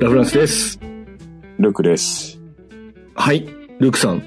[0.00, 0.80] ラフランスです。
[1.58, 2.40] ルクです。
[3.14, 3.46] はい。
[3.78, 4.22] ルークさん。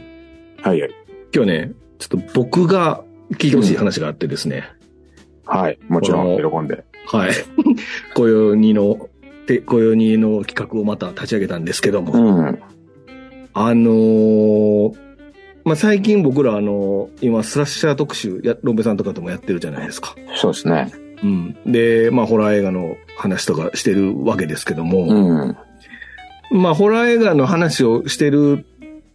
[0.61, 0.91] はいはい。
[1.33, 4.65] 今日ね、ちょっと僕が聞いてほしい話があってですね。
[5.45, 5.79] はい。
[5.87, 6.85] もちろん、喜んで。
[7.07, 7.31] はい。
[8.13, 9.09] 暦の、
[9.47, 12.13] て暦の企画をまた立ち上げたんですけども。
[12.13, 12.59] うん。
[13.53, 15.05] あのー
[15.63, 20.15] まあ、最近僕らあの今スラッシャー特集、や、ロンベさんとかともやってるじゃないですか。
[20.35, 21.04] そうですね。
[21.25, 21.71] うん。
[21.71, 25.07] で、まあ、ホラー映画の話とかしてるわけですけども。
[26.51, 26.61] うん。
[26.61, 28.65] まあ、ホラー映画の話をしてる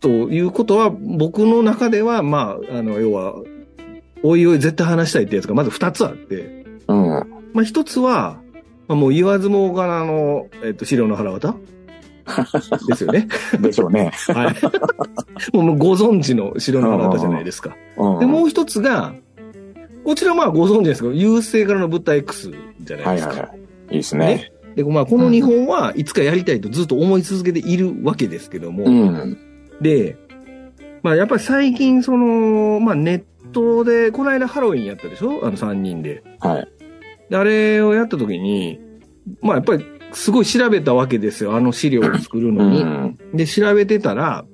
[0.01, 3.34] ということは、僕の中では、まあ、あの、要は、
[4.23, 7.09] おいおい絶対話したいってやつがまず二つあって、うん。
[7.52, 8.40] まあ、一つは、
[8.88, 11.54] まあ、もう言わずもがなの、えっと、資料の腹渡？
[12.88, 13.29] ですよね。
[13.60, 14.12] でしょうね。
[14.29, 14.56] はい。
[15.56, 17.77] もうご存知の資料の腹渡じゃないですか。
[17.96, 18.18] うん。
[18.18, 19.15] で、もう一つが、
[20.10, 23.30] こちらまあご存知ですけど、優勢からの物体 X じゃないですか。
[23.30, 23.59] はいはいはい。
[23.59, 24.51] いいですね。
[24.74, 29.38] で、まあ、この日本はいつかやりたいとずっと思い続けているわけですけども、うん。
[29.80, 30.16] で、
[31.04, 35.46] まあやっぱり最近その、まあネットで、この間ハロウィンやったでしょ？
[35.46, 36.24] あの3人で。
[36.40, 36.68] はい。
[37.30, 38.80] であれをやった時に、
[39.42, 41.54] まあやっぱりすごい調べたわけですよ。
[41.54, 42.82] あの資料を作るうのに。
[42.82, 43.16] ん。
[43.32, 44.45] で、調べてたら、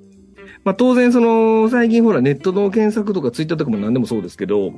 [0.65, 4.75] まあ当然その、最近ほらネットの検索とかツイッターとかも何でもそうですけど、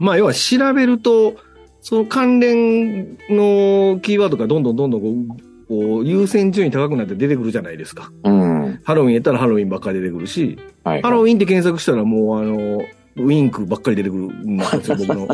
[0.00, 1.36] まあ要は調べると、
[1.82, 8.10] その関連のキーワードがどんどんどんどんこう、こう優先順位高くなって出てくるじゃないですか。
[8.24, 8.80] うん。
[8.82, 11.02] ハロウィンやったらハロウィンばっかり出てくるし、はい。
[11.02, 12.82] ハロウィンって検索したらもうあの、
[13.16, 15.26] ウィンクばっかり出てくるんですよ、 僕の。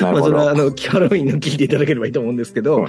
[0.00, 0.30] まあそ。
[0.30, 2.86] れはあの、ハロウィンの聞いていただければいいと思うんですけど、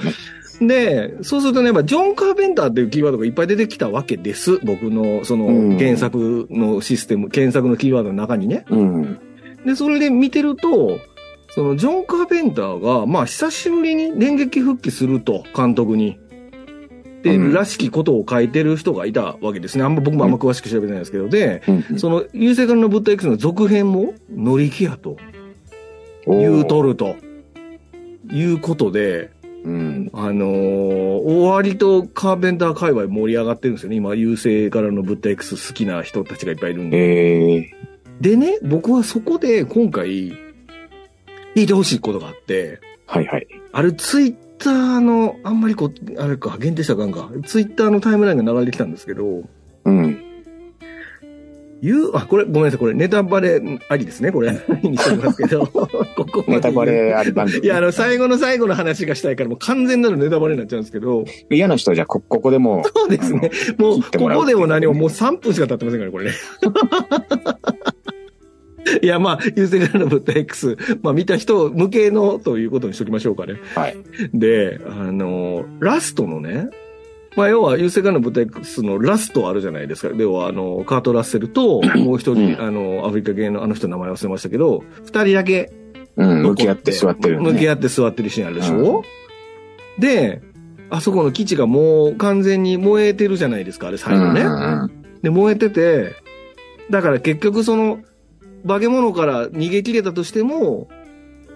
[0.62, 4.60] で、そうするとね、やっぱジョン・カーペンターっていうキーワードがいっぱい出てきたわけです。
[4.64, 8.66] 僕の、そうんの、原作のシステム、検索のキーワードの中にね。
[8.70, 9.20] うん。
[9.68, 10.98] で、それで見てると、
[11.50, 16.20] その、ジョン・カーペンターが、まあ、久しぶりに電撃復帰すると、監督に。
[17.22, 19.84] で、うんらしきことを書いてる人がいたわけですね。
[19.84, 22.00] あんま、僕もあんま詳しく調べてないですけど、で、うん。
[22.00, 25.18] その、優勢からの物体 X の続編も乗り気やと
[26.26, 27.16] 言うとると。
[28.32, 29.32] いうことで、
[29.64, 30.10] うん。
[30.14, 33.96] あのー割とカーペンター界隈盛り上がってるんですよね。
[33.96, 36.98] 今、優勢からの物体 X 好きな人たちがいっぱいいるんで。
[36.98, 37.87] ええ。
[38.22, 40.34] でね、僕はそこで今回、
[41.56, 43.48] 聞いてほしいことがあって、はいはい。
[43.72, 47.30] あるツイッターの、あんまりこう、あれか、限定したかんか。
[47.46, 49.44] ツイッターのタイムラインが流れてきたんですけど、
[49.86, 50.24] うん。
[51.82, 54.52] 言う、あ、これ、ごめんなさい、これ、ネタバレありですね、これ。
[54.82, 57.64] にしてますけど、 ここネタバレあり番組。
[57.66, 62.90] いや、あの、最後の最後の話がしたいから、もう完全なるネタバレになっちゃうんですけど、嫌な人はじゃあ、こ、ここでもう。
[63.00, 63.52] そうですね。
[63.78, 66.32] もうここでも何ももう3分しか経ってませんから、これね。
[69.02, 73.56] いや、まあ、優勢からの物体 X、まあ、見た人向けのということにしときましょうかね。
[73.76, 73.98] はい。
[74.34, 76.70] で、あの、ラストのね、
[77.36, 80.16] まあ、要は、優勢からの物体 X のラストあるじゃないですか。
[80.18, 85.72] 要は、あの、カート・ラッセルと、もう一人、うんあの、アフリカ系のあの人の名前忘れましたけど、二人だけ
[86.16, 86.42] うん。
[86.44, 87.52] 向き合って座ってる、ね。
[87.52, 89.04] 向き合って座ってるシーンあるでしょ、
[90.00, 90.42] で、
[90.90, 94.42] あそこの基地がもう完全に燃えてるじゃないですか、あれ最後ね。
[94.42, 96.14] うんうんで、燃えてて、
[96.90, 98.00] だから結局その、
[98.68, 100.88] 化け物から逃げ切れたとしても、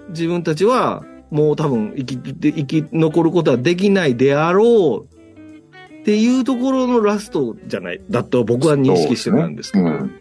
[0.10, 10.18] 自分たちはもう多分生きて、生き残ることはできないであろうっていうところのラストじゃない、だと僕は認識してたんですけど、うん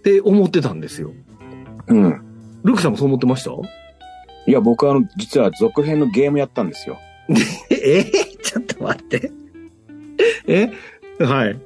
[0.00, 1.12] って思ってたんですよ。
[1.88, 2.04] うん。
[2.04, 2.22] うん。
[2.64, 3.50] ルクさんもそう思ってました？
[4.46, 6.98] いや、僕はあの、実は続編のゲームやったんですよ。
[7.68, 8.04] え、え
[8.42, 9.30] ちょっと待って。
[10.46, 10.70] え？
[11.18, 11.60] はい。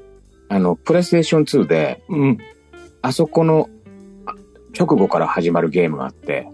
[0.48, 2.38] あの、プレイステーション2で、うん。
[3.02, 3.73] あそこの、あ
[4.78, 6.46] 直後から始まるゲームがあって。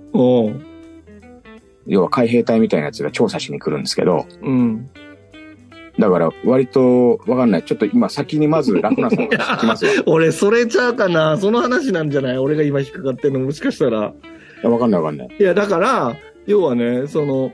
[1.87, 4.91] 要は海兵隊みたいなやつが調査しに来るんですけど、うん。
[5.99, 7.63] だから割とわかんない。
[7.65, 9.93] ちょっと今先にまずラフナさんが聞きますわ。
[9.93, 12.39] い 俺、それちゃうかなその話なんじゃない？
[12.39, 14.13] 俺が今引っかかってるのもしかしたら。
[14.63, 15.29] やわかんないわかんない。
[15.39, 16.17] いや、だから、
[16.47, 17.53] 要はね、その、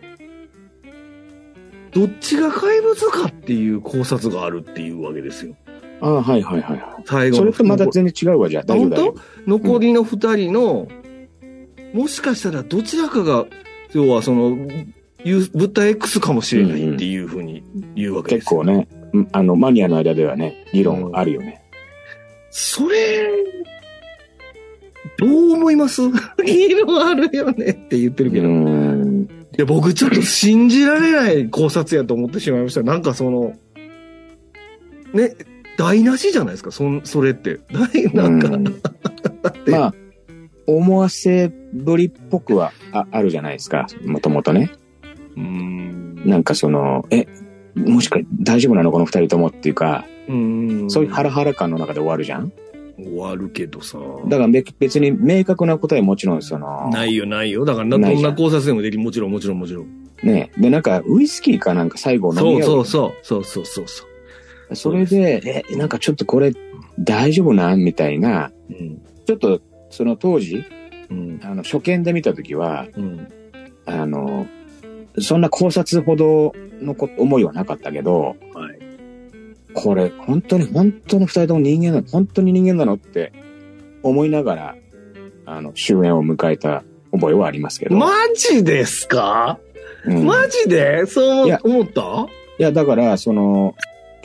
[1.93, 5.55] どっちが怪物かっていう考察があるっていうわけですよ。
[6.01, 7.31] ああ、はいはいはいは最い。
[7.31, 8.65] 後のそれとまた全然違うわ、じゃあ。
[9.47, 10.89] 残りの二人の、
[11.93, 13.47] もしかしたらどちらかが、
[13.93, 14.57] 要はその、
[15.25, 17.63] いう物体 X かもしれないっていうふうに
[17.95, 18.29] 言うわ夫。
[18.29, 18.61] けですよ。
[18.63, 21.63] 結構ね、うんあの、マニアの間ではね、議論あるよね。
[22.51, 23.29] それ、
[25.19, 26.03] どう思います？
[26.45, 28.49] 議論あるよねって言ってるうけど。
[28.49, 29.29] いん。
[29.57, 32.83] や、僕ちょっと信じられない考察やと思ってしまいました。
[32.83, 33.55] なんかその、
[35.15, 35.35] ね、
[35.77, 37.61] 台無しじゃないですか、そん、それって。
[37.73, 38.71] 台、なんか、うんだ
[39.51, 39.95] ってまあ、
[40.67, 43.87] 思わせぶりっぽくはああるじゃないですか。
[44.05, 44.73] もともとね。
[45.37, 46.23] うん。
[46.25, 47.27] なんかその、え、
[47.75, 50.91] もしか大丈夫なのこの二人ともっていうか、うん。
[50.91, 52.53] そういうハラハラ感の中で終わるじゃん？
[52.99, 53.99] 終わるけどさ。
[54.27, 57.65] だからべ別に明確な答えもちろんその、ないよ、ないよ。
[57.67, 59.03] だからな、どんんな考察でもできる。
[59.03, 59.87] もちろん、もちろん、もちろん。
[60.23, 60.51] ね。
[60.59, 63.13] で、なんかウイスキーかなんか最後飲み合そうそうそう。
[63.23, 64.09] そうそうそうそう。
[64.75, 66.53] それで、え、なんかちょっとこれ
[66.99, 67.85] 大丈夫なん？
[67.85, 69.03] みたいな、うん。
[69.25, 69.61] ちょっと
[69.91, 70.65] その当時、
[71.11, 71.41] うん。
[71.43, 73.29] あの、初見で見たときは、うん。
[73.87, 74.47] あの、
[75.21, 78.37] そんな考察ほどのこ思いはなかったけど、はい。
[79.73, 82.09] これ本当に本当に二人とも人間なの？
[82.09, 82.95] 本当に人間なの？
[82.95, 83.33] って
[84.03, 84.77] 思いながら、
[85.45, 87.97] あの、終演を迎えた覚えはありますけど。
[87.97, 89.61] マジですか、
[90.07, 91.07] うんマジで？
[91.07, 92.27] そう思った？
[92.59, 93.75] いや、だから、その、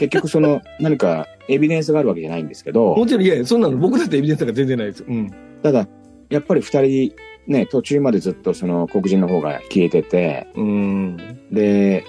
[0.02, 5.06] 結局その、 何かエビデンスがあるわけじゃないんですけども、ちろん、いやいや、そんなの僕だってエビデンスが全然ないです。
[5.08, 5.32] うん。
[5.62, 5.88] ただ、
[6.30, 7.14] やっぱり二人、
[7.48, 11.18] ね、途中までずっとその黒人の方が消えてて、うん。
[11.52, 12.04] で、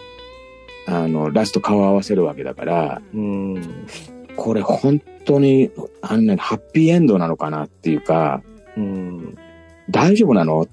[0.87, 3.63] あの、ラスト顔を合わせるわけだから、うん。
[4.37, 8.43] これ本当に、あんなにハッピーエンドなのかなっていうか、
[8.77, 9.37] うん。
[9.91, 10.69] 大丈夫なのっ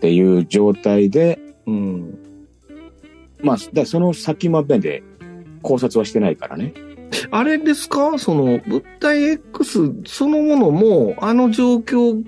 [0.00, 2.18] ていう状態で、うん。
[3.42, 5.02] まあ、だその先までで
[5.62, 6.74] 考察はしてないからね。
[7.30, 8.18] あれですか？
[8.18, 12.22] その、物体 X そのものも、あの状況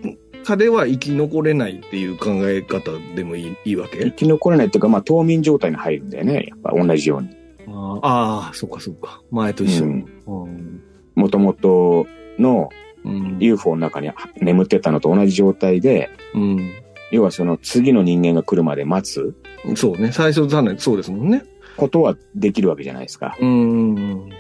[0.45, 3.99] 下では生き残れないっていう考え方でもいいいいわけ？
[3.99, 6.47] 生き残れないっていうか、まあ、冬眠状態に入るんだよね。
[6.49, 7.29] やっぱ同じように。
[7.69, 9.23] ああー、そうかそうか。
[9.31, 10.05] 前と一緒に。
[10.27, 10.83] うん。
[11.15, 12.07] もともと
[12.39, 12.71] の
[13.05, 13.39] うん。
[13.41, 16.73] UFO の中に眠ってたのと同じ状態で、うん。
[17.11, 19.35] 要はその次の人間が来るまで待つ
[19.77, 20.13] そうね。
[20.13, 20.79] 最初残念。
[20.79, 21.45] そうですもんね。
[21.77, 23.37] ことはできるわけじゃないですか。
[23.41, 24.31] うん。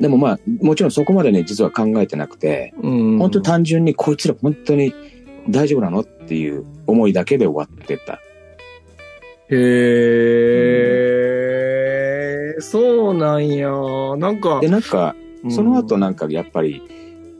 [0.00, 3.18] でもまあ、もちろんそこまでね、実は考えてなくて、うん。
[3.18, 4.94] 本当単純にこいつら本当に
[5.48, 8.20] 大丈夫なのっていう思いだけで終わってた。
[9.50, 9.56] へ
[12.58, 13.70] え、そうなんや。
[14.18, 15.16] なんかで、、なんか、
[15.48, 16.82] その後なんかやっぱり、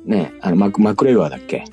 [0.06, 1.65] ね、あのマク、マクレガーだっけ？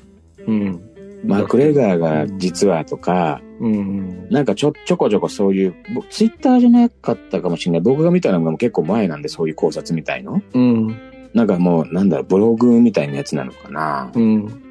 [0.46, 0.80] うん。
[1.24, 4.28] マクレガーが実はとか、うん。
[4.30, 7.80] なんかちょ、ちょこちょこそういう、ぼツイッターじゃなかったかもしれない。
[7.80, 10.42] 僕が見たのがもう結構前なんで、そういう考察みたいの。
[10.52, 10.96] うん。
[11.34, 14.10] なんかもう、なんだろう、ブログみたいなやつなのかな。
[14.14, 14.62] うん。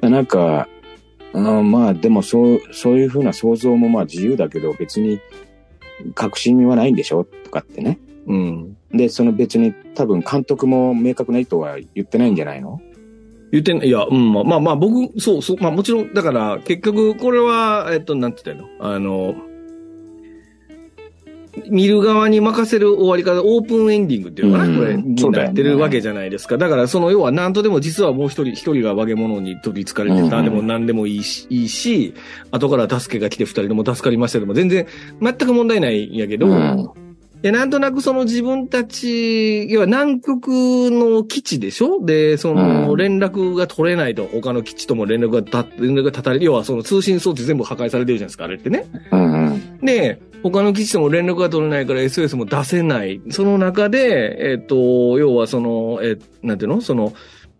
[0.00, 0.68] なんか、
[1.32, 5.18] うん、まあでもそう、そういうふうな想像もまあ自由だけど、別に
[6.14, 7.24] 確信はないんでしょ？
[7.24, 7.98] とかってね。
[8.26, 8.76] うん。
[8.92, 12.80] で、その別に多分監督も明確な意図は言ってないんじゃないの？
[13.52, 13.90] 言ってん、い。
[13.90, 18.94] や、うん、まあまあまあ、僕、そうそう、まあもちろん、だから、結局、これは、えっと、なんて言ったらいいの？
[18.94, 19.34] あの、
[21.68, 24.78] 見る側に任せる終わり方、オープンエンディングっていうのかな、うん。
[24.78, 25.48] これ、にそうだよね。
[25.48, 26.56] なってるわけじゃないですか。
[26.56, 30.44] だから、その、要は、なんとでも実はもう一人、一人が化け物に取り憑かれてた、うん。
[30.44, 32.14] でも何でもいいし、いいし、
[32.52, 34.86] 後から助けが来て二人でも助かりましたでも、全然、
[35.20, 36.90] 全く問題ないんやけど、うん
[37.42, 42.04] で、なんとなくその自分たち、要は南極の基地でしょ？
[42.04, 46.44] で、そのうん連絡が取れないと、他の基地とも連絡がた、連絡が立たれる。
[46.44, 48.86] 要はその通信装置全部破壊されてるじゃないですか、あれってね。
[49.82, 53.20] で、他の基地とも連絡が取れないから SOS も出せない。
[53.30, 56.80] その中で、えっ、と、要はその、えなんていうの？
[56.80, 57.12] その、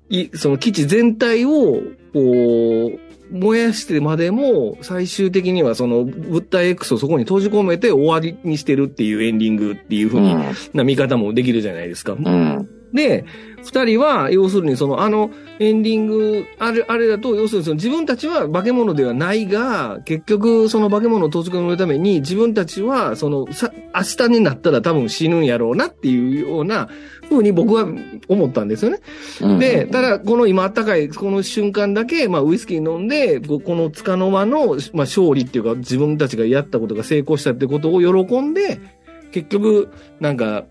[0.09, 1.81] い、その基地全体を、こ
[2.15, 2.99] う、
[3.33, 10.37] 燃やしてまでも、最終的にはその物体 X をそこに閉じ込めて終わりにしてるっていうエンディングっていうふうに
[10.75, 12.13] な見方もできるじゃないですか。
[12.13, 12.69] うん。
[12.93, 13.25] で、
[13.65, 15.31] 二人は、要するにその、あの、
[15.61, 26.89] エンディング、あれ、あれだと、要するにその自分たちは化け物ではないが、結局その化け物を閉じ込めるために、自分たちは、その、さ、明日になったら多分死ぬんやろうなっていうような、
[27.29, 27.87] ふうに僕は
[28.29, 28.99] 思ったんですよね。
[29.41, 38.81] うんで、ただ、この今あったかい、この瞬間だけ、まあ、ウイスキー飲んで、ここのつかの間の、まあ、勝利っていうか、自分たちがやったことが成功したってことを喜んで、
[39.31, 39.89] 結局、
[40.21, 40.65] なんか、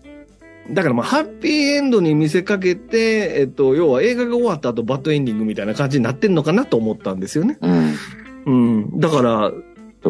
[0.70, 7.58] だからまあ、ハッピーエンドに見せかけて、えっと、要は映画が終わった後、バッドエンディングみたいな感じになってんのかなと思ったんですよね。
[7.60, 7.94] うん。
[8.46, 9.00] うん。
[9.00, 9.52] だから、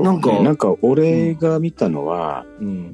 [0.00, 2.92] なんかなんか俺が見たのは、うん。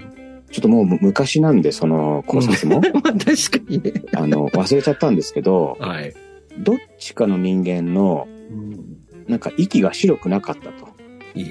[0.50, 3.32] ちょっともう昔なんで、その考察も、 まあ、確か
[3.68, 3.92] にね。
[4.14, 6.14] あの、忘れちゃったんですけど、はい。
[6.58, 8.98] どっちかの人間の、うん、
[9.28, 10.88] なんか息が白くなかったと。
[11.34, 11.44] ええ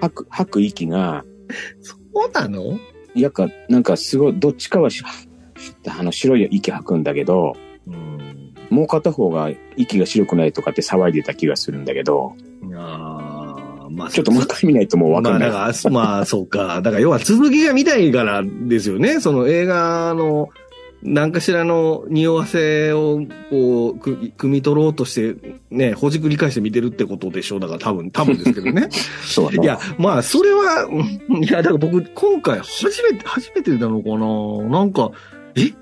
[0.00, 1.24] 吐く、吐く息が、
[1.80, 2.78] そうなの？
[3.20, 5.02] やか、なんかすごい、どっちかはし、
[5.88, 7.56] あの、白い息吐くんだけど、
[7.86, 8.54] うん。
[8.70, 12.34] もう片方が息が白くないとかって騒いでた気がするんだけど、
[12.74, 15.50] ああ、まあ、ちょっともう一回見ないともうわかんない。
[15.50, 16.80] まあ、だから、まあ、そうか。
[16.82, 19.20] だから、要は続きが見たいからですよね。
[19.20, 20.50] その映画の、
[21.06, 27.60] 何かしらの匂わせを、こう、く汲み取ろうとして、ね、ほじくり返して見てるってことでしょう。
[27.60, 28.88] だから多分、多分ですけどね。
[29.24, 29.62] そうね。
[29.62, 35.12] いや、まあ、それは、うんいや、だから僕、今回初めて、初めてなのかななんか、
[35.54, 35.72] え？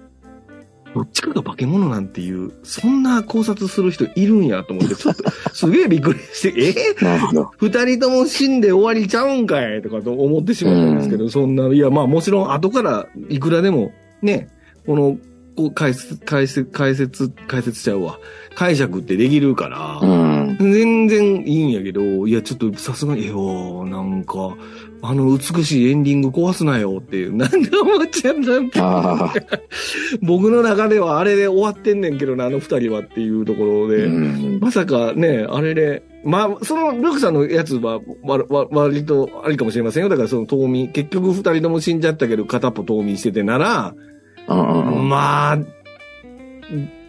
[0.95, 6.55] どっちかが化け物なんていう、そんな考察する人いるんやと思って、ちょっと、すげえびっくりして、
[7.01, 7.05] え？
[7.05, 7.51] なるほど。
[7.59, 13.91] 二人とも死んで終わりちゃうんかいとかと思ってしまったんですけど、そんな、いや、まあもちろん後からいくらでも、
[14.23, 14.49] ね、
[14.87, 15.19] この、
[15.57, 18.19] こう解説、解説、解説、解説しちゃうわ。
[18.55, 20.57] 解釈ってできるから、うん。
[20.59, 24.57] 全然いいんやけど、いや、ちょっとさすがに、えよ、なんか、
[25.03, 28.35] あの美しいエンディング壊すなよっていう、 なんで思っちゃっ
[28.73, 29.35] たああ。
[30.23, 34.59] 僕の中ではあれで終わってんねんけどな、あの二人はっていうところで、うん。
[34.61, 40.09] まさかね、あれで、まあ、その、ルクさんのやつは、わ、わ、割とありかもしれませんよ。
[40.09, 44.14] だからその冬眠、結局二人とも死んじゃったけど、片っぽ冬眠しててなら、うんうん
[44.49, 45.57] まあ、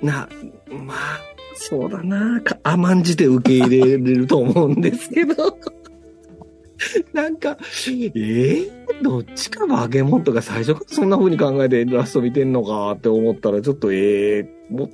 [0.01, 0.29] な、
[0.69, 1.19] まあ、
[1.55, 5.57] そうだな、甘んじて受け入れれると思うんですけど。
[7.13, 8.84] なんか、ええ？
[9.01, 14.89] どっちか化け物とか最初からそんな風に考えてラスト見てんのかって思ったら、ちょっとええもう、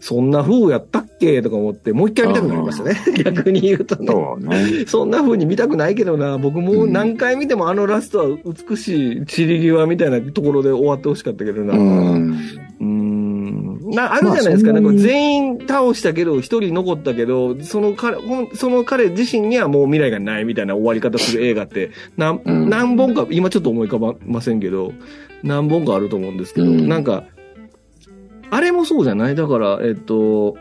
[0.00, 3.22] そんな風やったっけとか思って、もう一回見たくなりましたね。
[3.22, 4.06] 逆に言うとね。
[4.06, 4.84] そうね。
[4.86, 11.74] そんな風に見たくないけどな、僕もう何回見てもあのラストは美しい散り際みたいなところで終わってほしかったけどな。
[11.74, 12.38] うん。
[13.90, 14.72] な、あるじゃないですか。
[14.72, 18.16] なんかまあ全員倒したけど、一人残ったけど、その彼、
[18.54, 22.70] その彼自身にはもう未来がないみたいな終わり方する映画って、何、うん。
[22.70, 24.92] 何本か、今ちょっと思い浮かばませんけど、
[25.42, 26.88] 何本かあると思うんですけど、うん。
[26.88, 27.24] なんか、
[28.50, 29.34] あれもそうじゃない？
[29.36, 30.56] だから、えっと、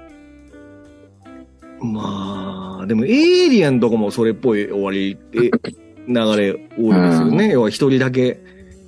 [1.82, 5.50] まあ、でもエイリアンとかもそれっぽい終わり、え、
[6.08, 7.52] 流れ多いですよね。
[7.54, 8.40] 要は一人だけ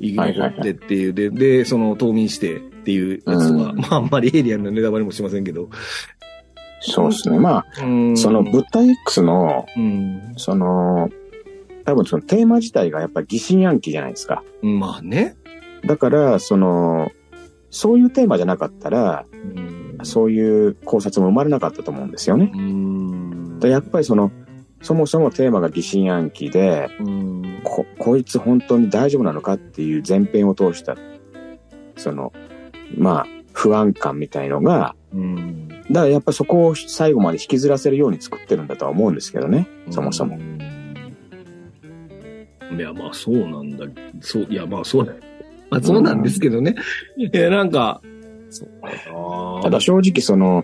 [0.01, 5.69] 生き残ってっていう、で、で、その冬眠してっていうやつとか、うんまああんまりエイリアンのネタバレもしませんけど。
[6.81, 7.37] そうですね。
[7.37, 10.33] まあ、うんその物体 X の、うん。
[10.37, 11.09] その、
[11.85, 14.43] 多分そのテーマ自体がやっぱり疑心暗鬼じゃないですか。
[14.61, 15.35] まあね。
[15.85, 17.11] だから、その、
[17.69, 22.51] そういうテーマじゃなかったら、うんそういう考察も生まれなかったと思うんですよね。
[22.55, 24.31] うんでやっぱりその、
[24.81, 30.97] そもそもテーマが疑心暗鬼で、うんこ、こいつ本当に大丈夫なのかっていう前編を通した、
[31.97, 32.33] その、
[32.97, 40.37] まあ、不安感みたいのが、うんだからやっぱそこを最後まで引きずらせるように作ってるんだとは思うんですけどね、そもそも。。
[40.37, 40.39] い
[42.79, 43.85] や、まあそうなんだ。
[44.21, 45.17] そう、いや、まあそうだよ。
[45.69, 46.75] まあそうなんですけどね。
[47.17, 48.01] いや、なんか、
[49.61, 50.63] ただ正直その、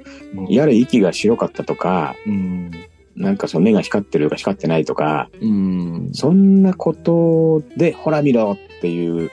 [0.50, 2.72] やれ息が白かったとか、うん。
[3.16, 6.10] なんかその目が光ってるとか光ってないとか、うん。
[6.14, 9.32] そんなことで、ほら見ろっていう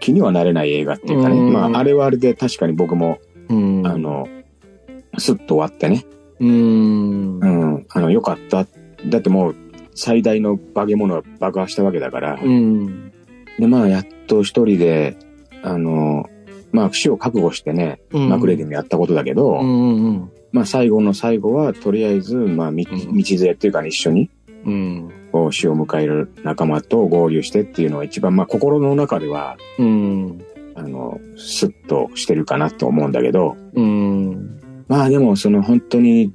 [0.00, 1.38] 気にはなれない映画っていうかね。
[1.38, 3.86] うんまあ、あれはあれで確かに僕も、うん。
[3.86, 4.28] あ、の、
[5.18, 6.04] スッと終わってね。
[6.40, 7.38] うん。
[7.38, 7.86] うん。
[7.88, 8.66] あの、よかった。
[9.06, 9.56] だってもう、
[9.94, 12.38] 最大の化け物が爆破したわけだから。
[12.42, 13.12] うん。
[13.58, 15.16] で、まあ、やっと一人で、
[15.62, 16.28] あの、
[16.72, 20.04] まあ、死を覚悟してね、うんマクレディもやったことだけど、うん。
[20.04, 20.30] うん。
[20.52, 24.30] まあ、最後の最後は、とりあえず、まあ、み道うん連れっていうかね、一緒に、
[24.64, 25.10] うん。
[25.36, 30.42] こう、死を迎える仲間と合流してっていうのが一番、まあ、心の中では、うん。
[30.74, 34.58] あの、スッとしてるかなと思うんだけど、うん。
[34.88, 36.32] まあでも、その本当に、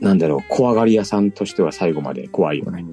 [0.00, 2.84] なんだろう、怖がり屋さんとしては最後まで怖いよね。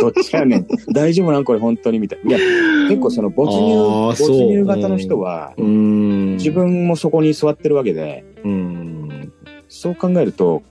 [0.00, 0.66] どっちやねん。
[0.94, 2.36] 大丈夫なんこれ本当にみたいな。
[2.36, 3.76] いや、結構その没あ入、
[4.06, 6.36] 没入型の人は、うん。
[6.36, 9.32] 自分もそこに座ってるわけで、うん。
[9.68, 10.62] そう考えると、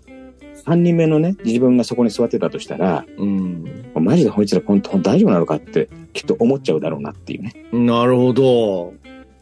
[0.70, 3.92] 3人目のね、自分がそこに座ってたとしたら、うん。
[3.96, 7.54] マジでこいつら本当大丈夫なのかって、きっと思っちゃうだろうなっていうね。
[7.74, 8.94] なるほど。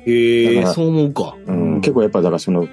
[0.06, 1.36] へえ、そう思うか。
[1.48, 2.68] うん、結構やっぱだからその、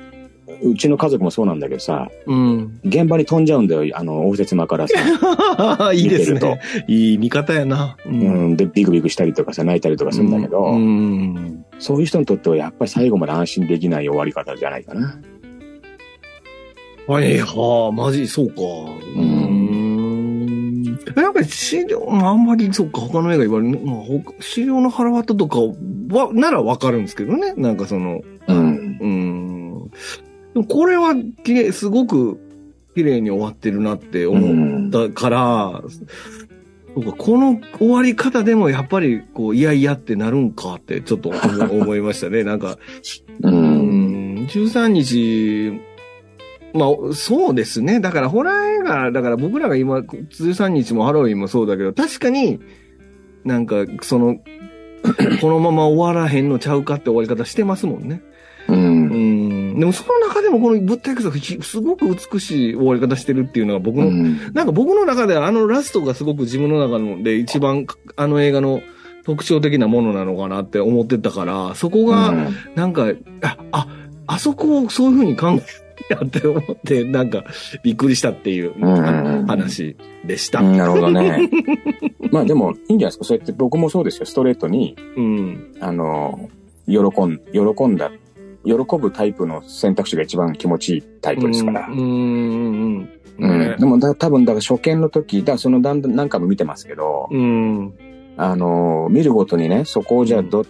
[0.62, 2.80] うちの家族もそうなんだけどさ、うん。
[2.84, 5.90] 応現場に飛んじゃうんだよ、あの、応接間からさ。
[5.92, 6.61] いいですね。
[6.87, 7.96] いい見方やな。
[8.06, 8.12] うう
[8.50, 11.64] ん、で、ビクビクしたりとかさ、泣いたりとかするんだけど、うん。
[11.80, 15.18] そういう人にとってはやっぱり最後まで安心できない終わり方じゃないかな。
[17.06, 18.54] はい、はあ、マジ、そうか。
[18.54, 20.84] うーん。
[21.14, 27.52] なんか、資料、あんまり、そうか、他の映画言われる、まあ、ほ資料の腹渡とかは、ならわかるんですけどね。
[27.54, 28.99] なんかその、うん。
[29.00, 29.90] うん。
[30.54, 32.40] でもこれは、きれい、すごく、
[32.94, 35.82] 綺麗に終わってるなって思ったから、
[36.94, 42.44] そうか、この終わり方でもやっぱり、こう、いやいやってなるんかって、ちょっと思思いましたね。
[42.44, 42.78] なんか、
[43.42, 43.49] う。
[43.49, 45.80] うんん、13日、
[46.75, 48.00] まあ、そうですね。
[48.00, 52.61] だから、ホラー映画、だから僕らが今、13日もハロウィンもそうだけど、確かに、
[53.45, 54.38] なんか、その、
[55.40, 58.23] このまま終わらへんのちゃうかって終わり方してますもんね。
[58.69, 58.73] う。
[58.73, 59.81] うんん。
[59.81, 64.52] でもその中でもこの物体 X がひすごく美しい終わり方してるっていうのが僕の、うん。
[64.54, 68.81] なんか僕の中ではあのラストがすごく自分の中ので一番あの映画の
[69.25, 73.07] 特徴的なものなのかなって思ってたから、そこが、うんなんか、
[73.43, 73.88] あ、あ、
[74.26, 77.44] あそこをそういうふうに考えやって思って、なんか、
[77.82, 80.61] びっくりしたっていううんうんうん話でした。
[80.61, 81.49] うんなるほどね。
[82.30, 83.25] まあでも、いいんじゃないですか？
[83.25, 84.26] そうやって僕もそうですよ。
[84.26, 85.73] ストレートに、うん。
[85.80, 86.49] あの、
[86.87, 88.11] 喜ん、喜んだ、
[88.64, 91.88] 喜ぶタイプの選択肢が一番気持ちいいタイプですから。
[91.88, 91.99] うん。
[91.99, 92.04] うん。
[92.04, 93.08] うん。
[93.38, 97.92] うんねでもだ、多分、だから初見の時、だそのだんだん何回も見てますけど、うん。
[98.37, 100.64] あの、見るごとにね、そこをじゃあど、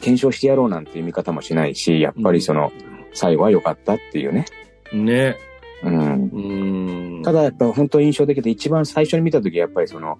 [0.00, 2.70] 検証してやろうなんていう見方もしないし、やっぱりその、
[3.18, 4.46] 最後は良かったっていうね。
[4.92, 5.36] ね。
[5.82, 6.30] うん。
[6.30, 7.22] うん。
[7.22, 10.18] ただやっぱ本当に印象的で一番最初に見た時やっぱりその、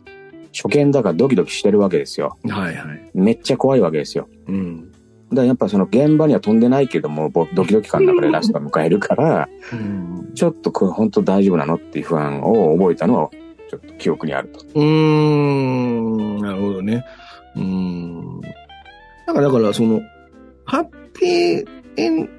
[0.52, 2.36] 初見だからドキドキしてるわけですよ。
[2.48, 3.10] はいはい。
[3.14, 4.28] めっちゃ怖いわけですよ。
[4.46, 4.90] うん。
[4.90, 10.32] だからやっぱその現場には飛んでないけども、ぼドキドキ感の中でラストを迎えるから、うん。
[10.34, 13.30] ちょっとこれ本当大丈夫なのっていう不安を覚えたのは、
[13.70, 14.60] ちょっと記憶にあると。
[14.74, 16.38] うーん。
[16.38, 17.04] なるほどね。
[17.56, 18.40] うーん。
[18.40, 20.00] だから、だから、その、
[20.64, 21.64] ハッピー
[21.96, 22.37] エン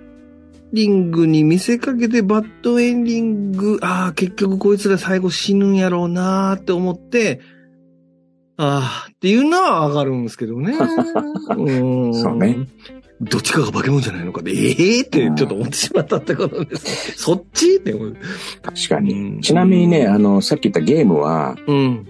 [0.71, 7.41] ディングに見せかけてバッドエンディング、ああ、結局こいつら最後死ぬんやろうなーって思って、
[8.57, 10.73] ああ、っていうのはわかるんですけどね。
[10.77, 12.67] うーんそうね。
[13.21, 17.13] どっちかが化け物じゃないのかで、ええってちょっと思ってしまったってことです。
[17.17, 18.17] そっちって思う。
[18.61, 19.03] 確かうん
[19.37, 19.41] に。
[19.41, 22.07] ちなみにね、あの、さっき言ったゲームは、うん。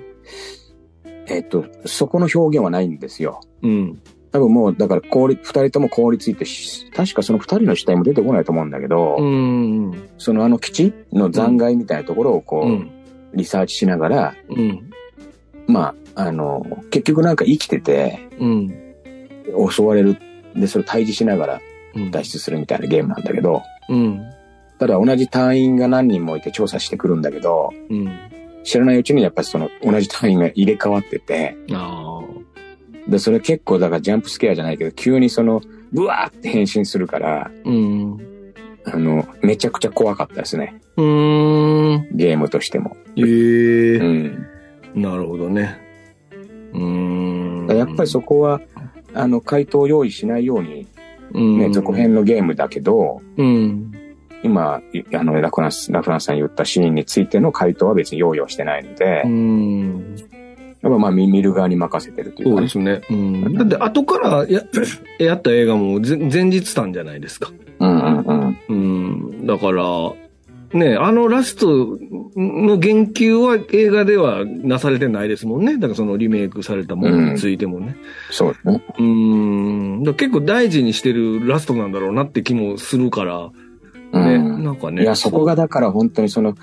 [1.28, 3.42] えっと、そこの表現はないんですよ。
[3.64, 4.02] うん。
[4.32, 10.10] 多分もう、だから凍り、二人とも凍りついてし、確かその二人の死体も出てこないと思うんだけど、うん。
[10.18, 12.92] そのあの基地の残骸みたいなところをこう、うん。
[13.34, 14.92] リサーチしながら、うん。
[15.68, 18.74] まあ、あの、結局なんか生きてて、うん。
[19.70, 20.18] 襲われる。
[20.56, 21.62] で、それを対峙しながら
[21.96, 24.22] うん脱出するみたいなゲームなんだけど、うん。
[24.80, 28.10] ただ同じ隊員が何人もいて調査してくるんだけど、うん。
[28.64, 32.09] 知らないうちにやっぱりその同じ隊員が入れ替わってて、ああ。
[33.10, 38.54] で、それ結構だからジャンプスケアじゃないけど、急にその、ブワーって変身するから、うん。
[38.86, 40.80] あの、めちゃくちゃ怖かったですね。
[40.96, 42.08] うーん。
[42.16, 42.96] ゲームとしても。
[43.18, 43.24] ええ
[43.98, 44.48] うん。
[44.96, 45.80] なるほどね。
[46.74, 47.78] うーん。
[47.78, 48.62] やっぱりそこは、
[49.14, 50.88] あの、回答を用意しないように、
[51.34, 53.92] うん、ね、続編のゲームだけど、うん。
[54.44, 60.16] 今、いあの、ラフランス、ラフランスさん言ったシーンについての回答は別に用意をしてないので、うん。
[60.92, 63.02] やっぱまあ見見る側に任せてるというかねそうですね。
[63.10, 63.54] うん。
[63.54, 64.64] だって後からや
[65.20, 67.52] やった映画もぜ前日たんじゃないですか。
[67.80, 68.60] うんうんうん。
[68.70, 69.46] うん。
[69.46, 69.84] だから、
[70.74, 71.98] ね、あのラスト
[72.36, 75.76] の言及は映画ではなされてないですもんね。
[75.76, 77.96] だからそのリメイクされたものについてもね。
[78.30, 78.84] そうですね。
[79.00, 80.04] うん。
[80.04, 83.50] だ結構大事にしてるラストなんだろうなって気もするから、
[84.14, 84.36] ね。
[84.36, 84.64] うん。
[84.64, 85.02] なんかね。
[85.02, 86.56] いや、そこがだから本当にその、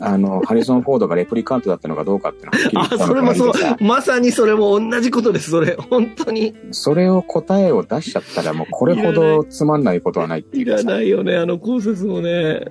[0.00, 3.52] あの、ハリソン・フォードがレプリカントだったのかどうかっていうのははっきりあ、それもそう。
[3.80, 5.76] まさにそれも同じことです、それ。
[5.90, 6.54] 本当に。
[6.70, 10.88] それを答えを出しちゃったらもうこれほどつまんないことはないっていいうらかさ。
[10.88, 12.64] ないよね、あの考察もね。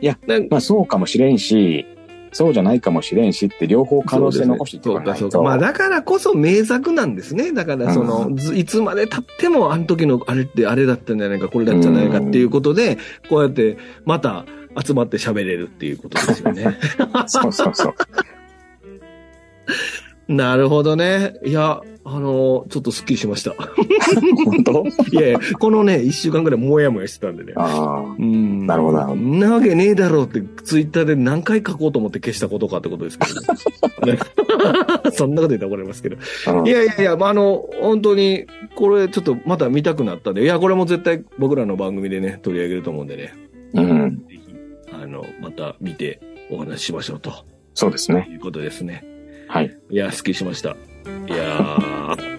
[0.00, 0.18] いや、
[0.50, 1.86] まあそうかもしれんし、
[2.32, 5.14] そうじゃないかもしれんしって両方可能性残していってないと。
[5.14, 5.42] そうか、そうか。
[5.42, 7.52] まあだからこそ名作なんですね。
[7.52, 12.96] だからその、うずいつまで経ってもあの時のあれってあれだったんじゃないか、これだったんじゃないかっていうことで、
[13.28, 14.46] こうやってまた
[14.84, 16.78] 集まって喋れるっていうことですよね。
[17.26, 17.94] そうそうそう。
[20.28, 21.34] なるほどね。
[21.44, 23.52] いや、あの、ちょっとスッキリしました。
[24.44, 24.84] 本当？
[25.12, 27.52] いやいや、このね、一週間ぐらいもやもやしてたんでね。
[27.56, 28.16] ああ。
[28.18, 34.18] うんなるほどなるほどんなわけねえだろうって、ツイッターで何回書こうと思って消したことかってことですけど、 ね。
[35.12, 36.16] そんなこと言ったら怒られますけど。
[36.58, 43.34] うんいやいやいや、まあ、あの、本当に、これちょっとまた見たくなったんで、いや、これも絶対僕らの番組でね、取り上げると思うんでね、
[43.74, 44.22] うん。
[45.12, 46.20] の、また見て
[46.50, 47.32] お話ししましょうと
[47.74, 48.28] そうですね。
[48.30, 49.04] いうことですね。
[49.48, 49.76] はい。
[49.90, 50.70] いや、すっきりしました。
[50.70, 52.32] いやー。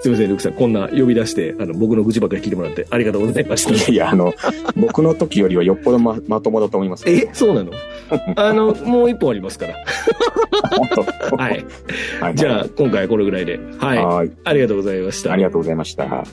[0.00, 0.52] すいません、ルクさん。
[0.52, 3.72] こんな呼び出して、あの、僕の愚痴ばっかり聞いてもらってありがとうございました。
[3.72, 4.34] いやいや、あの、
[4.76, 7.08] 僕の時よりはよっぽどままともだと思います。
[7.08, 7.72] えそうなの？
[8.36, 9.76] あの、もう一本ありますから。
[11.38, 11.64] はい。
[12.20, 12.34] はい。
[12.34, 13.58] じゃあ、今回はこれぐらいで。
[13.78, 14.04] はい。
[14.04, 14.30] はい。
[14.44, 15.32] ありがとうございました。
[15.32, 16.24] ありがとうございました。